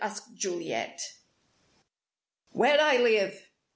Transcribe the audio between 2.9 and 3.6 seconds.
live.